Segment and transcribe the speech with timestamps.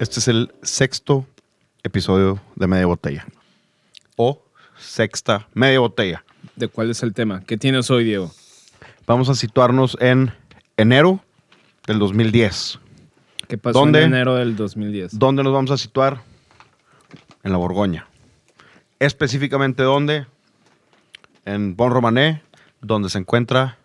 [0.00, 1.26] Este es el sexto
[1.82, 3.26] episodio de Media Botella.
[4.16, 4.42] O
[4.78, 6.24] sexta media botella.
[6.56, 7.42] ¿De cuál es el tema?
[7.42, 8.30] ¿Qué tienes hoy, Diego?
[9.06, 10.32] Vamos a situarnos en
[10.78, 11.20] enero
[11.86, 12.78] del 2010.
[13.46, 13.98] ¿Qué pasó ¿Dónde?
[13.98, 15.18] en enero del 2010?
[15.18, 16.22] ¿Dónde nos vamos a situar?
[17.42, 18.06] En la Borgoña.
[19.00, 20.24] Específicamente, ¿dónde?
[21.44, 22.42] En Bon Romané,
[22.80, 23.76] donde se encuentra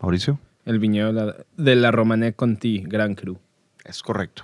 [0.00, 0.40] Mauricio.
[0.64, 3.38] El viñedo de la, de la Romané Conti, Gran Cru.
[3.84, 4.42] Es correcto.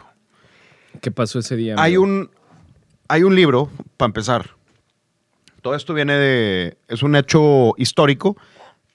[1.00, 1.74] ¿Qué pasó ese día?
[1.78, 2.02] Hay amigo?
[2.04, 2.30] un,
[3.08, 4.50] hay un libro, para empezar.
[5.62, 6.78] Todo esto viene de.
[6.88, 8.36] Es un hecho histórico,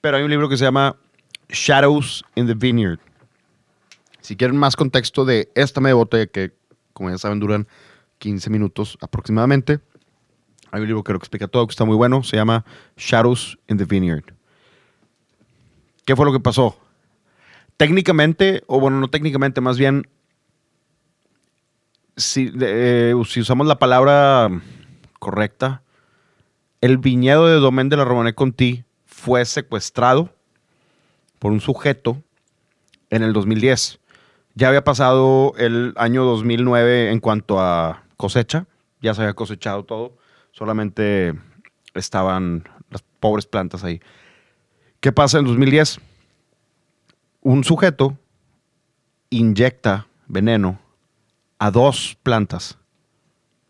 [0.00, 0.96] pero hay un libro que se llama
[1.48, 2.98] Shadows in the Vineyard.
[4.20, 6.52] Si quieren más contexto de esta media botella, que
[6.92, 7.66] como ya saben duran
[8.18, 9.80] 15 minutos aproximadamente,
[10.70, 12.22] hay un libro que lo explica todo, que está muy bueno.
[12.22, 12.64] Se llama
[12.96, 14.24] Shadows in the Vineyard.
[16.04, 16.78] ¿Qué fue lo que pasó?
[17.76, 20.06] Técnicamente, o bueno, no técnicamente, más bien
[22.20, 24.48] si, eh, si usamos la palabra
[25.18, 25.82] correcta,
[26.80, 30.30] el viñedo de Domaine de la Romané Conti fue secuestrado
[31.38, 32.22] por un sujeto
[33.10, 33.98] en el 2010.
[34.54, 38.66] Ya había pasado el año 2009 en cuanto a cosecha,
[39.00, 40.16] ya se había cosechado todo,
[40.52, 41.34] solamente
[41.94, 44.00] estaban las pobres plantas ahí.
[45.00, 46.00] ¿Qué pasa en 2010?
[47.42, 48.18] Un sujeto
[49.30, 50.78] inyecta veneno
[51.60, 52.78] a dos plantas,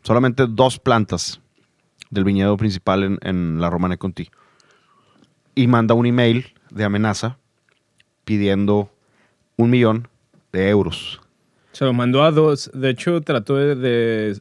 [0.02, 1.40] solamente dos plantas
[2.08, 4.30] del viñedo principal en, en la Romane Conti.
[5.54, 7.36] Y manda un email de amenaza
[8.24, 8.90] pidiendo
[9.56, 10.08] un millón
[10.52, 11.20] de euros.
[11.72, 12.70] Se lo mandó a dos.
[12.72, 13.74] De hecho, trató de.
[13.74, 14.40] de-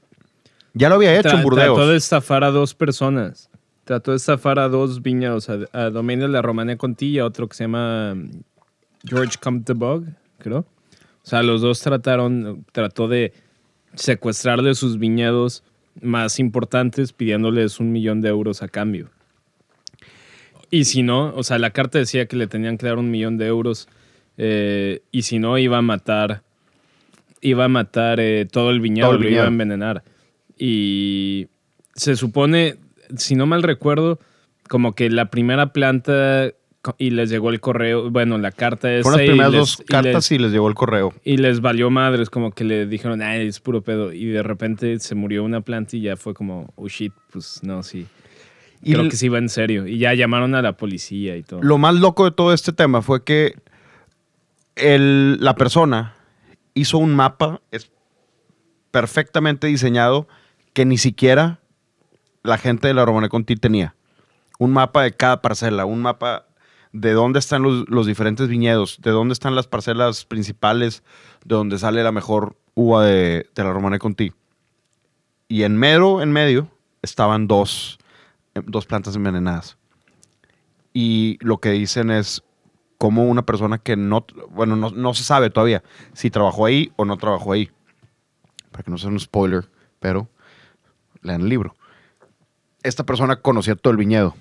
[0.73, 1.75] Ya lo había hecho en Burdeos.
[1.75, 3.49] Trató de estafar a dos personas.
[3.83, 5.49] Trató de estafar a dos viñedos.
[5.49, 8.15] A, a de la Romané Conti y a otro que se llama
[9.03, 10.05] George Comte Bog,
[10.37, 10.65] creo.
[11.23, 12.65] O sea, los dos trataron.
[12.71, 13.33] Trató de
[13.93, 15.63] secuestrar de sus viñedos
[16.01, 19.09] más importantes pidiéndoles un millón de euros a cambio.
[20.71, 23.37] Y si no, o sea, la carta decía que le tenían que dar un millón
[23.37, 23.87] de euros
[24.37, 26.43] eh, y si no iba a matar,
[27.41, 29.63] iba a matar eh, todo el viñedo, Todo el lo iba a viñedo.
[29.63, 30.03] envenenar.
[30.57, 31.47] Y
[31.95, 32.75] se supone,
[33.17, 34.19] si no mal recuerdo,
[34.69, 36.51] como que la primera planta
[36.97, 40.37] y les llegó el correo, bueno, la carta es Fueron las primeras dos cartas y
[40.37, 41.13] les llegó el correo.
[41.25, 44.13] y les valió madres, como que le dijeron, ay, es puro pedo.
[44.13, 47.83] Y de repente se murió una planta y ya fue como, oh shit, pues no,
[47.83, 48.07] sí.
[48.81, 49.85] Y Creo que sí iba en serio.
[49.87, 51.61] Y ya llamaron a la policía y todo.
[51.61, 53.55] Lo más loco de todo este tema fue que
[54.75, 56.15] el- la persona
[56.73, 57.91] hizo un mapa es
[58.91, 60.27] perfectamente diseñado
[60.73, 61.59] que ni siquiera
[62.43, 63.95] la gente de la Romane Conti tenía.
[64.59, 66.45] Un mapa de cada parcela, un mapa
[66.91, 71.03] de dónde están los, los diferentes viñedos, de dónde están las parcelas principales,
[71.45, 74.33] de dónde sale la mejor uva de, de la Romane Conti.
[75.47, 76.69] Y en medio, en medio,
[77.01, 77.97] estaban dos,
[78.55, 79.77] eh, dos plantas envenenadas.
[80.93, 82.43] Y lo que dicen es
[82.97, 85.83] como una persona que no, bueno, no, no se sabe todavía
[86.13, 87.71] si trabajó ahí o no trabajó ahí.
[88.71, 90.29] Para que no sea un spoiler, pero
[91.21, 91.75] lean el libro.
[92.83, 94.35] Esta persona conocía todo el viñedo.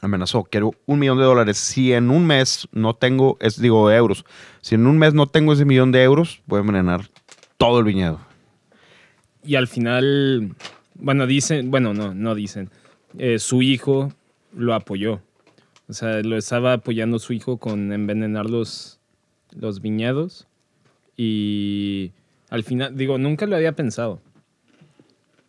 [0.00, 1.58] Amenazó, quiero un millón de dólares.
[1.58, 4.24] Si en un mes no tengo, es digo euros,
[4.62, 7.10] si en un mes no tengo ese millón de euros, voy a envenenar
[7.58, 8.20] todo el viñedo.
[9.44, 10.54] Y al final,
[10.94, 12.70] bueno, dicen, bueno, no, no dicen.
[13.18, 14.12] Eh, su hijo
[14.54, 15.20] lo apoyó.
[15.88, 19.00] O sea, lo estaba apoyando su hijo con envenenar los,
[19.50, 20.46] los viñedos.
[21.16, 22.12] Y
[22.48, 24.22] al final, digo, nunca lo había pensado.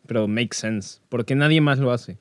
[0.08, 1.00] Pero makes sense.
[1.10, 2.18] Porque nadie más lo hace.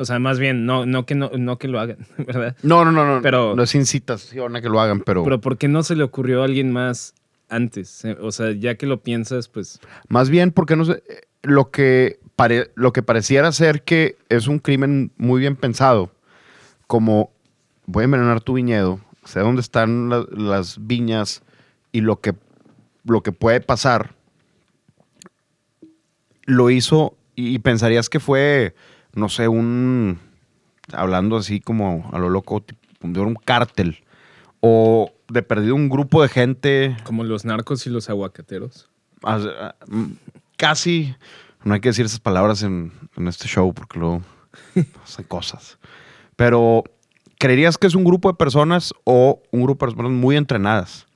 [0.00, 2.56] O sea, más bien, no, no, que, no, no que lo hagan, ¿verdad?
[2.62, 3.22] No, no, no, no.
[3.22, 6.02] Pero- no es incitación a que lo hagan, pero, Pero ¿por qué no se le
[6.04, 7.14] ocurrió a alguien más
[7.50, 8.04] antes?
[8.06, 9.78] Eh, O sea, ya que lo piensas, pues
[10.08, 14.46] Más bien porque no sé, eh, lo que, pare- lo que pareciera ser que es
[14.48, 16.10] un crimen muy bien pensado,
[16.86, 17.30] como
[17.86, 21.42] voy a envenenar tu viñedo, sé dónde están la- las viñas
[21.92, 22.34] y lo que,
[23.04, 24.14] lo que puede pasar,
[26.46, 28.74] lo hizo y, y pensarías que fue,
[29.14, 30.18] no sé, un,
[30.92, 32.64] hablando así como a lo loco,
[33.02, 33.98] de un cártel
[34.60, 38.88] o de perdido un grupo de gente como los narcos y los aguacateros.
[39.24, 40.04] ah, mm,
[40.56, 41.14] casi,
[41.64, 44.22] no hay que decir esas palabras en, en este show porque luego
[45.04, 45.78] hacen cosas.
[46.36, 46.84] Pero,
[47.38, 51.06] ¿creerías que es un grupo de personas o un grupo de personas muy entrenadas?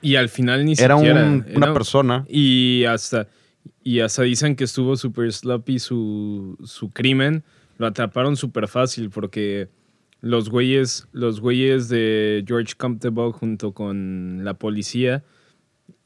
[0.00, 1.22] Y al final ni Era siquiera.
[1.24, 2.24] un- una era- persona.
[2.28, 3.28] Y hasta,
[3.84, 7.42] y hasta dicen que estuvo super sloppy su, su crimen.
[7.78, 9.68] Lo atraparon súper fácil porque
[10.20, 15.24] los güeyes, los güeyes de George Comtebog junto con la policía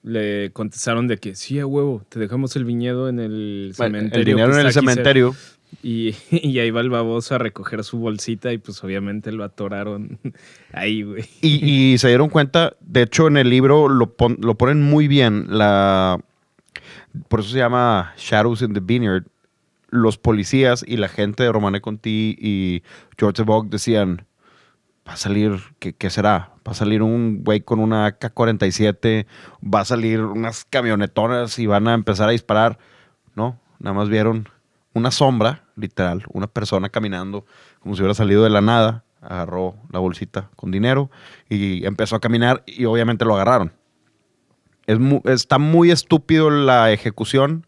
[0.03, 4.19] le contestaron de que sí, a huevo, te dejamos el viñedo en el cementerio.
[4.21, 4.93] el dinero en el está aquí cerca".
[4.93, 5.35] cementerio.
[5.83, 10.19] Y, y ahí va el baboso a recoger su bolsita y pues obviamente lo atoraron
[10.73, 11.25] ahí, güey.
[11.43, 15.09] Y, y se dieron cuenta, de hecho en el libro lo, pon- lo ponen muy
[15.09, 16.21] bien, la,
[17.29, 19.25] por eso se llama Shadows in the Vineyard.
[19.89, 22.83] Los policías y la gente de Romane Conti y
[23.19, 24.27] George Bog decían,
[25.07, 26.53] va a salir, ¿qué, qué será?
[26.67, 29.27] Va a salir un güey con una K-47,
[29.63, 32.79] va a salir unas camionetonas y van a empezar a disparar.
[33.35, 34.49] No, nada más vieron
[34.93, 37.45] una sombra, literal, una persona caminando
[37.81, 41.11] como si hubiera salido de la nada, agarró la bolsita con dinero
[41.49, 43.73] y empezó a caminar y obviamente lo agarraron.
[44.87, 47.67] Es mu- está muy estúpido la ejecución,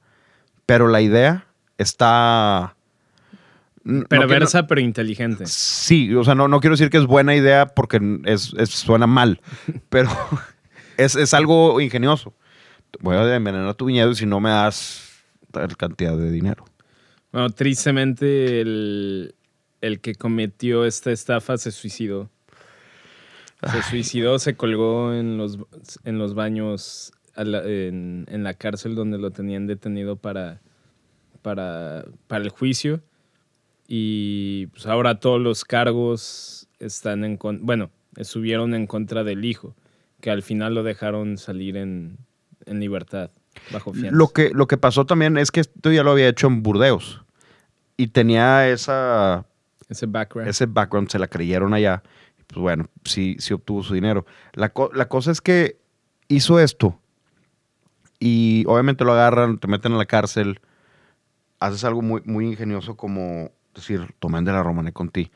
[0.67, 1.47] pero la idea
[1.79, 2.76] está...
[3.85, 5.47] no Perversa pero inteligente.
[5.47, 9.06] Sí, o sea, no, no quiero decir que es buena idea porque es, es- suena
[9.06, 9.41] mal,
[9.88, 10.11] pero
[10.97, 12.35] es, es algo ingenioso.
[13.00, 15.11] Voy a envenenar tu viñedo si no me das
[15.50, 16.64] tal cantidad de dinero.
[17.32, 19.35] Bueno, tristemente el,
[19.81, 22.31] el que cometió esta estafa se suicidó.
[23.73, 25.59] Se suicidó, se colgó en los,
[26.05, 30.61] en los baños la- en, en la cárcel donde lo tenían detenido para,
[31.43, 33.01] para, para el juicio.
[33.87, 37.91] Y pues ahora todos los cargos están en con- bueno,
[38.23, 39.75] subieron en contra del hijo,
[40.21, 42.19] que al final lo dejaron salir en,
[42.67, 43.31] en libertad,
[43.73, 44.17] bajo fianza.
[44.17, 47.23] Lo que, lo que pasó también es que esto ya lo había hecho en Burdeos
[47.97, 49.47] y tenía esa,
[49.89, 50.51] Ese background.
[50.51, 52.03] ese background, se la creyeron allá.
[52.49, 54.25] Pues bueno, sí, sí obtuvo su dinero.
[54.55, 55.79] La, co- la cosa es que
[56.29, 56.99] hizo esto
[58.19, 60.61] y obviamente lo agarran, te meten a la cárcel,
[61.61, 65.31] haces algo muy, muy ingenioso como decir, tomen de la Romane Conti.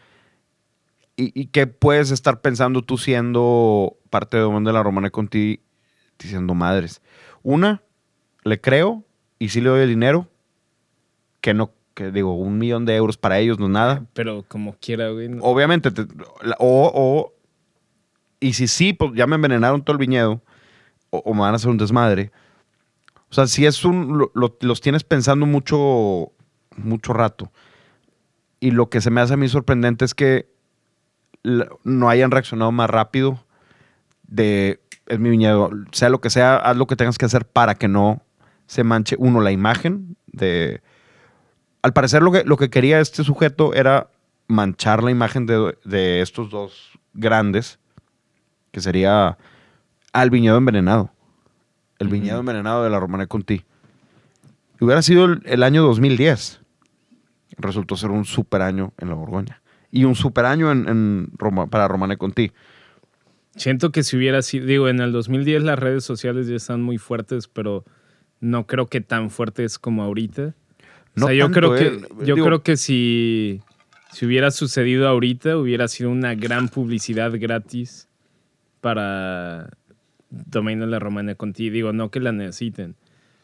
[1.17, 5.61] ¿Y, ¿Y qué puedes estar pensando tú siendo parte de Domen de la Romane Conti
[6.19, 7.03] diciendo madres?
[7.43, 7.83] Una,
[8.45, 9.05] le creo
[9.39, 10.29] y sí le doy el dinero,
[11.41, 14.05] que no, que digo, un millón de euros para ellos no es nada.
[14.15, 15.29] Pero como quiera, güey.
[15.29, 16.07] no- Obviamente, te-
[16.43, 17.33] la- o, o-
[18.41, 20.41] y si sí, pues ya me envenenaron todo el viñedo,
[21.11, 22.33] o, o me van a hacer un desmadre.
[23.31, 26.33] O sea, si es un, lo- lo- los tienes pensando mucho,
[26.77, 27.51] mucho rato.
[28.61, 30.49] Y lo que se me hace a mí sorprendente es que
[31.43, 33.45] la- no hayan reaccionado más rápido
[34.27, 37.75] de, es mi viñedo, sea lo que sea, haz lo que tengas que hacer para
[37.75, 38.23] que no
[38.67, 40.81] se manche, uno, la imagen de...
[41.83, 44.09] Al parecer lo que, lo que quería este sujeto era
[44.47, 47.79] manchar la imagen de, de estos dos grandes,
[48.71, 49.37] que sería
[50.13, 51.11] al viñedo envenenado.
[51.99, 53.65] El viñedo envenenado de la Romana Conti.
[54.81, 56.61] Y hubiera sido el, el año 2010.
[57.59, 59.61] Resultó ser un super año en la Borgoña.
[59.91, 62.53] Y un super año en, en Roma- para Romane Conti.
[63.57, 66.97] Siento que si hubiera sido, digo, en el 2010 las redes sociales ya están muy
[66.99, 67.85] fuertes, pero
[68.41, 70.55] no creo que tan fuertes como ahorita.
[71.15, 71.79] No o sea, yo tanto, creo eh.
[72.19, 73.61] que, yo Digo- creo que si,
[74.13, 78.09] si hubiera sucedido ahorita, hubiera sido una gran publicidad gratis
[78.81, 79.71] para
[80.31, 81.71] Domain de la Romana Conti.
[81.71, 82.95] Digo, no que la necesiten.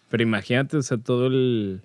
[0.09, 1.83] Pero imagínate, o sea, todo el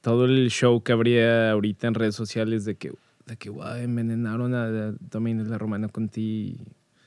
[0.00, 2.92] todo el show que habría ahorita en redes sociales de que,
[3.26, 6.56] de que "Guau, envenenaron a, de la Romana Conti.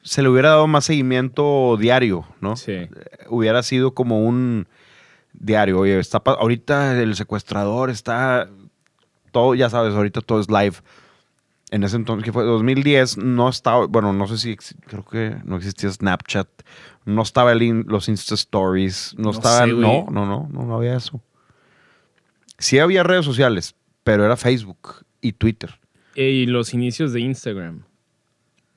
[0.01, 2.55] Se le hubiera dado más seguimiento diario, ¿no?
[2.57, 2.87] Sí.
[3.29, 4.67] Hubiera sido como un
[5.39, 5.79] diario.
[5.79, 8.49] Oye, está ahorita el secuestrador está.
[9.31, 10.75] Todo, ya sabes, ahorita todo es live.
[11.71, 13.87] En ese entonces, que fue 2010, no estaba.
[13.87, 14.55] Bueno, no sé si.
[14.55, 16.47] Creo que no existía Snapchat.
[17.05, 19.13] No estaba el in- los Insta Stories.
[19.17, 19.65] No, No estaba.
[19.65, 21.21] sé, no, no, no, no, no había eso.
[22.57, 25.79] Sí había redes sociales, pero era Facebook y Twitter.
[26.15, 27.83] Y los inicios de Instagram.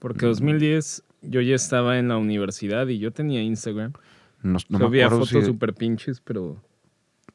[0.00, 3.92] Porque 2010 yo ya estaba en la universidad y yo tenía Instagram.
[4.42, 6.62] No, no O sea, había me acuerdo fotos si- súper pinches, pero...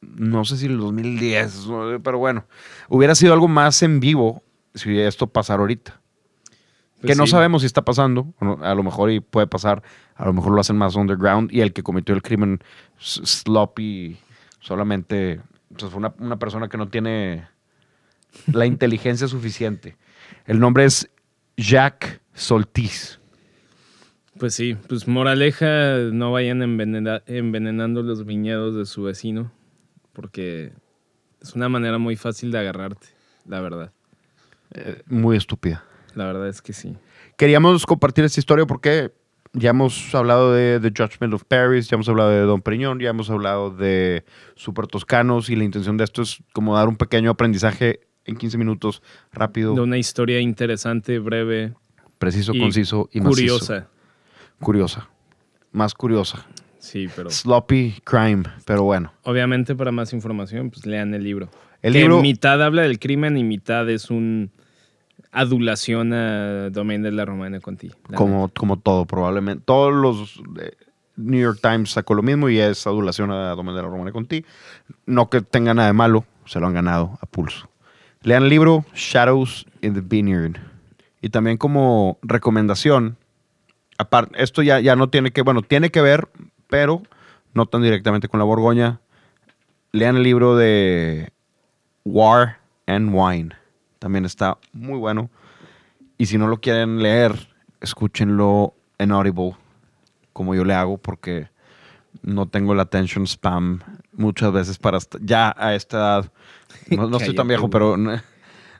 [0.00, 2.00] no sé si el 2010, ¿no?
[2.02, 2.44] pero bueno,
[2.88, 4.42] hubiera sido algo más en vivo
[4.74, 6.00] si esto pasara ahorita.
[7.00, 7.32] pues que no sí.
[7.32, 8.32] sabemos si está pasando,
[8.62, 9.82] a lo mejor y puede pasar,
[10.14, 12.60] a lo mejor lo hacen más underground y el que cometió el crimen
[12.98, 14.16] sloppy
[14.60, 15.40] solamente
[15.74, 17.46] o sea, fue una, una persona que no tiene
[18.52, 19.96] la inteligencia suficiente.
[20.46, 21.10] El nombre es
[21.56, 23.20] Jacques Soltis.
[24.38, 29.52] Pues sí, pues moraleja, no vayan envenena- envenenando los viñedos de su vecino,
[30.12, 30.72] porque
[31.40, 33.06] es una manera muy fácil de agarrarte,
[33.46, 33.92] la verdad.
[35.06, 35.84] Muy estúpida.
[36.14, 36.96] La verdad es que sí.
[37.36, 39.12] queríamos compartir esta historia porque
[39.52, 43.10] ya hemos hablado de The Judgment of Paris, ya hemos hablado de Don Periñón, ya
[43.10, 44.24] hemos hablado de
[44.56, 48.58] Super Toscanos y la intención de esto es como dar un pequeño aprendizaje en 15
[48.58, 51.74] minutos, rápido, De una historia interesante, breve,
[52.18, 53.86] preciso, y conciso y macizo.
[54.64, 55.08] Curiosa.
[55.70, 56.44] Más curiosa.
[56.78, 59.12] Sí, pero sloppy crime, pero bueno.
[59.22, 61.48] obviamente para más información, pues lean el libro.
[61.80, 64.50] El que libro, mitad habla del crimen y mitad es un
[65.32, 67.90] adulación a Domain de la Romana Conti.
[68.08, 69.62] la como, como todo, probablemente.
[69.64, 70.72] Todos los eh,
[71.16, 74.44] New York Times sacó lo mismo y es adulación a Domen de la Romana Conti.
[75.06, 77.68] No que tenga nada de malo, se lo han ganado a pulso.
[78.22, 80.58] Lean el libro Shadows in the Vineyard.
[81.20, 83.16] Y también como recomendación,
[83.98, 86.28] aparte, esto ya, ya no tiene que, bueno, tiene que ver,
[86.68, 87.02] pero
[87.52, 89.00] no tan directamente con la Borgoña.
[89.92, 91.32] Lean el libro de
[92.04, 93.50] War and Wine.
[93.98, 95.30] También está muy bueno.
[96.18, 97.48] Y si no lo quieren leer,
[97.80, 99.56] escúchenlo en Audible,
[100.32, 101.48] como yo le hago, porque
[102.22, 103.80] no tengo la attention spam
[104.12, 106.32] muchas veces para ya a esta edad.
[106.90, 107.96] No, no estoy tan viejo, pero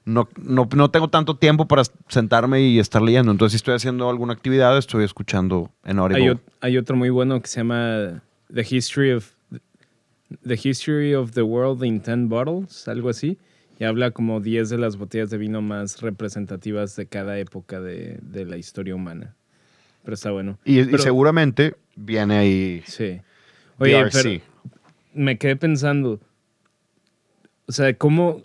[0.05, 3.31] no, no, no- tengo tanto tiempo para sentarme y estar leyendo.
[3.33, 6.31] Entonces, si estoy haciendo alguna actividad, estoy escuchando en Audible.
[6.31, 9.31] Hay, hay otro muy bueno que se llama The History of
[10.47, 13.39] The History of the World in 10 Bottles, algo así.
[13.79, 18.19] Y habla como 10 de las botellas de vino más representativas de cada época de,
[18.23, 19.35] de la historia humana.
[20.05, 20.59] Pero está bueno.
[20.65, 23.21] y, y Pero- seguramente viene ahí Sí.
[23.79, 24.13] Oye, DRC.
[24.23, 24.41] pero
[25.15, 26.21] me quedé pensando,
[27.67, 28.43] o sea, ¿cómo,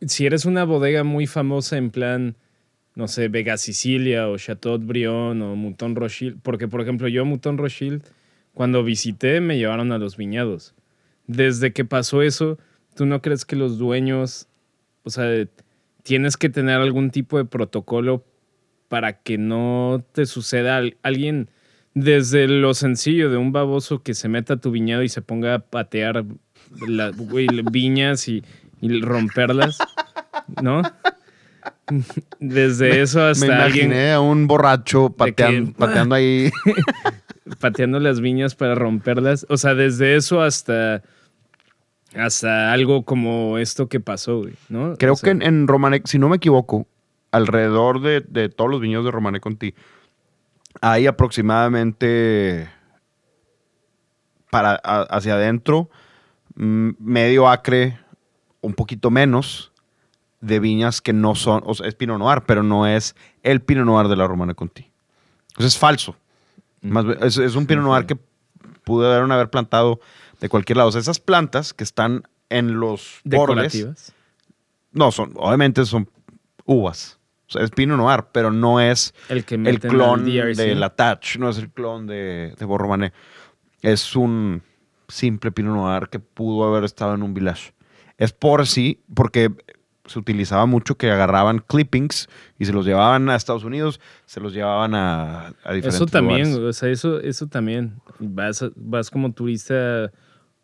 [0.00, 2.36] si eres una bodega muy famosa en plan,
[2.94, 7.58] no sé, Vega Sicilia o Chateau Brion o Mouton Rothschild, porque por ejemplo yo Mouton
[7.58, 8.02] Rothschild,
[8.54, 10.74] cuando visité me llevaron a los viñados.
[11.26, 12.58] Desde que pasó eso,
[12.94, 14.48] ¿tú no crees que los dueños,
[15.02, 15.46] o sea,
[16.02, 18.24] tienes que tener algún tipo de protocolo
[18.88, 21.50] para que no te suceda al- alguien
[21.94, 25.54] desde lo sencillo de un baboso que se meta a tu viñedo y se ponga
[25.54, 26.24] a patear
[26.86, 27.10] la,
[27.72, 28.44] viñas y,
[28.80, 29.78] y romperlas,
[30.62, 30.82] ¿no?
[32.40, 36.50] Desde eso Me hasta imaginé alguien a un borracho patean- que- pateando ahí.
[37.60, 39.46] pateando las viñas para romperlas.
[39.48, 41.02] O sea, desde eso hasta,
[42.14, 44.96] hasta algo como esto que pasó, güey, ¿no?
[44.96, 46.86] Creo O sea, que en, en Romane, si no me equivoco,
[47.30, 49.74] alrededor de, de todos los viñedos de Romane Conti,
[50.80, 52.68] hay aproximadamente
[54.50, 55.88] para a- hacia adentro
[56.56, 57.98] medio acre,
[58.66, 59.72] un poquito menos
[60.40, 63.86] de viñas que no son, o sea, es Pinot Noir, pero no es el Pinot
[63.86, 64.90] Noir de la Romane Conti.
[65.50, 66.16] Entonces es falso.
[66.82, 68.18] Más bien, es, es un Pinot Noir que
[68.84, 70.00] pudieron haber plantado
[70.40, 70.88] de cualquier lado.
[70.88, 74.12] O sea, esas plantas que están en los bordes,
[74.92, 76.08] no, son, obviamente son
[76.64, 77.18] uvas.
[77.48, 80.90] O sea, es Pinot Noir, pero no es El que el meten clon de la
[80.90, 83.12] Touch, no es el clon de, de Borromané.
[83.82, 84.62] Es un
[85.08, 87.72] simple Pinot Noir que pudo haber estado en un village.
[88.18, 89.50] Es por sí, porque
[90.06, 94.52] se utilizaba mucho que agarraban clippings y se los llevaban a Estados Unidos, se los
[94.54, 96.68] llevaban a, a diferentes Eso también, lugares.
[96.68, 97.94] o sea, eso, eso también.
[98.20, 100.12] Vas, vas como turista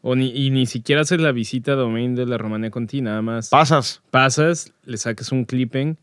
[0.00, 3.20] o ni, y ni siquiera haces la visita a Domain de la Romania Conti, nada
[3.22, 4.00] más Pasas.
[4.10, 5.96] pasas, le sacas un clipping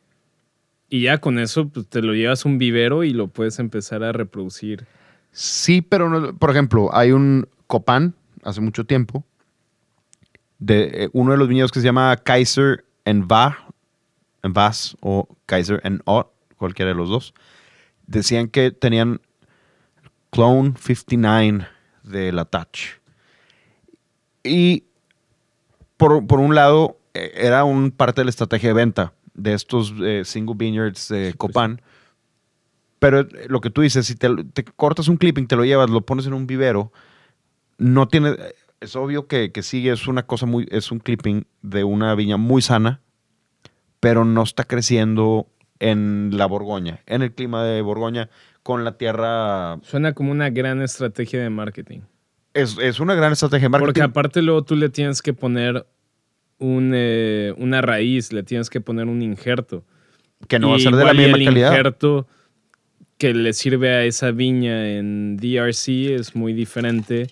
[0.89, 4.11] y ya con eso pues, te lo llevas un vivero y lo puedes empezar a
[4.11, 4.85] reproducir.
[5.31, 9.23] Sí, pero no- por ejemplo, hay un Copán hace mucho tiempo
[10.59, 13.57] de eh, uno de los viñedos que se llama Kaiser en Va,
[14.43, 17.33] en Vas o Kaiser en O, cualquiera de los dos.
[18.07, 19.21] Decían que tenían
[20.31, 21.67] Clone 59
[22.03, 22.99] de la Touch.
[24.43, 24.85] Y
[25.97, 29.93] por, por un lado, eh, era un parte de la estrategia de venta de estos
[30.01, 31.81] eh, single vineyards de Copán.
[32.99, 35.89] Pero eh, lo que tú dices, si te, te cortas un clipping, te lo llevas,
[35.89, 36.91] lo pones en un vivero,
[37.77, 38.35] no tiene.
[38.81, 40.67] Es obvio que, que sí es una cosa muy.
[40.71, 43.01] Es un clipping de una viña muy sana,
[43.99, 45.47] pero no está creciendo
[45.79, 48.29] en la Borgoña, en el clima de Borgoña,
[48.63, 49.79] con la tierra.
[49.83, 51.99] Suena como una gran estrategia de marketing.
[52.53, 54.09] Es, es una gran estrategia de Porque marketing.
[54.09, 55.85] aparte luego tú le tienes que poner
[56.57, 59.83] un, eh, una raíz, le tienes que poner un injerto.
[60.47, 61.71] que no va a Y ser de la y misma el calidad.
[61.71, 62.27] injerto
[63.17, 67.27] que le sirve a esa viña en DRC es muy diferente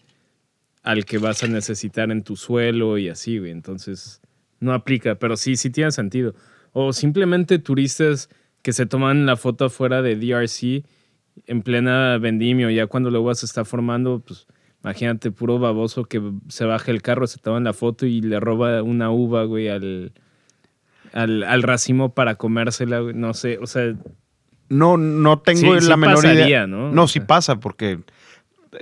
[0.87, 3.51] al que vas a necesitar en tu suelo y así, güey.
[3.51, 4.21] Entonces,
[4.61, 6.33] no aplica, pero sí, sí tiene sentido.
[6.71, 8.29] O simplemente turistas
[8.61, 10.85] que se toman la foto afuera de DRC
[11.45, 14.47] en plena vendimio, ya cuando luego se está formando, pues
[14.81, 18.81] imagínate, puro baboso que se baja el carro, se toma la foto y le roba
[18.81, 20.13] una uva, güey, al,
[21.13, 23.13] al, al racimo para comérsela, güey.
[23.13, 23.93] No sé, o sea,
[24.69, 26.67] No, no tengo Sí, la sí menor pasaría, idea.
[26.67, 26.91] ¿no?
[26.93, 27.99] No, O sí pasa, porque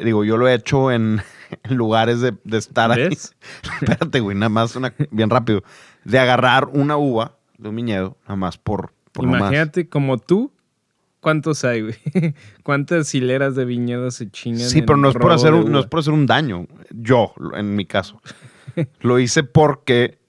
[0.03, 1.19] digo, yo lo he hecho en
[1.69, 3.09] lugares de, de estar ahí.
[3.09, 3.35] ¿ves?
[3.81, 5.63] Espérate, güey, nada más una, bien rápido.
[6.03, 9.41] De agarrar una uva de un viñedo, nada más por, por nomás.
[9.41, 10.51] Imagínate como tú
[11.19, 11.95] cuántos hay, güey.
[12.63, 14.69] ¿Cuántas hileras de viñedos se chingan?
[14.69, 16.67] Sí, pero no es, por hacer un, no es por hacer un daño.
[16.91, 18.21] Yo, en mi caso.
[18.99, 20.19] Lo hice porque.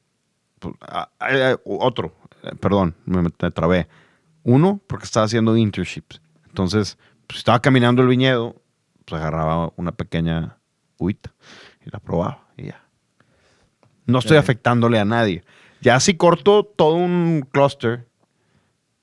[0.59, 0.75] pues,
[1.65, 3.89] otro, eh, perdón, me, me trabé.
[4.43, 6.21] Uno, porque estaba haciendo internships.
[6.47, 6.97] Entonces,
[7.27, 8.57] pues, estaba caminando el viñedo,
[9.05, 10.56] pues agarraba una pequeña
[10.99, 11.33] uvita
[11.85, 12.83] y la probaba y ya.
[14.07, 15.43] No estoy afectándole a nadie.
[15.81, 18.07] Ya si corto todo un cluster,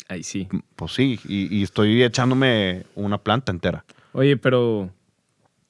[0.08, 0.48] Ay, sí.
[0.76, 3.86] pues sí, y, y estoy echándome una planta entera.
[4.14, 4.90] Oye, pero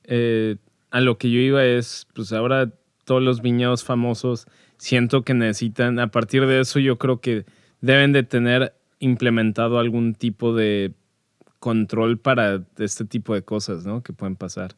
[0.03, 0.57] eh,
[0.91, 2.71] a lo que yo iba es, pues ahora
[3.05, 7.45] todos los viñedos famosos siento que necesitan, a partir de eso yo creo que
[7.81, 10.93] deben de tener implementado algún tipo de
[11.59, 14.03] control para este tipo de cosas, ¿no?
[14.03, 14.75] Que pueden pasar.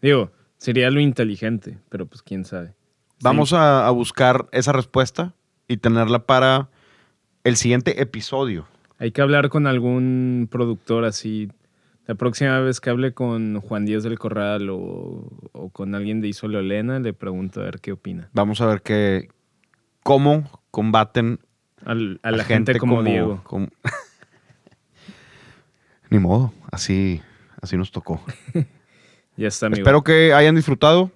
[0.00, 0.30] Digo,
[0.60, 2.74] sería lo inteligente, pero pues quién sabe.
[3.22, 5.34] Vamos a, a buscar esa respuesta
[5.66, 6.68] y tenerla para
[7.44, 8.66] el siguiente episodio.
[8.98, 11.50] Hay que hablar con algún productor así.
[12.06, 16.28] La próxima vez que hable con Juan Díaz del Corral o, o con alguien de
[16.28, 18.28] Isololena, le pregunto a ver qué opina.
[18.32, 19.28] Vamos a ver que,
[20.02, 21.38] cómo combaten
[21.84, 23.42] Al- a la gente, como, Diego.
[23.44, 23.68] como-
[26.10, 27.22] Ni modo, así,
[27.62, 28.20] así nos tocó.
[29.40, 29.80] Ya está, amigo.
[29.80, 31.10] Espero que hayan disfrutado.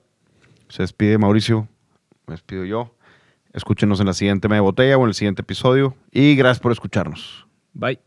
[0.70, 1.68] Se despide Mauricio,
[2.26, 2.94] me despido yo.
[3.52, 5.94] Escúchenos en la siguiente media botella o en el siguiente episodio.
[6.10, 7.46] Y gracias por escucharnos.
[7.74, 8.00] Bye.